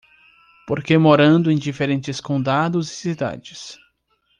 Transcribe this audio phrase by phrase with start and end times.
[0.65, 3.77] Porque morando em diferentes condados e cidades